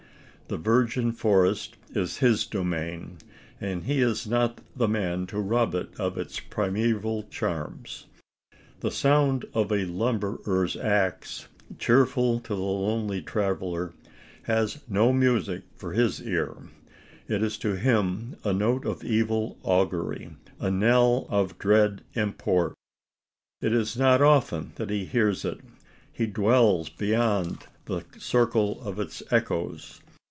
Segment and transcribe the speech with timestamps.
[0.47, 3.19] The virgin forest is his domain,
[3.61, 8.07] and he is not the man to rob it of its primeval charms.
[8.81, 11.47] The sound of the lumberer's axe,
[11.79, 13.93] cheerful to the lonely traveller,
[14.43, 16.57] has no music for his ear:
[17.29, 22.73] it is to him a note of evil augury a knell of dread import.
[23.61, 25.61] It is not often that he hears it:
[26.11, 30.01] he dwells beyond the circle of its echoes.